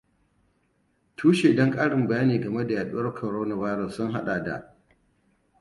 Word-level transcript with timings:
Tushen 1.15 1.55
don 1.55 1.71
ƙarin 1.71 2.07
bayani 2.09 2.39
game 2.41 2.67
da 2.67 2.73
yaduwar 2.73 3.13
coronavirus 3.15 3.93
sun 3.95 4.11
haɗa 4.13 4.43
da: 4.45 4.77